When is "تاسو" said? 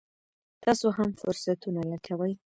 0.63-0.87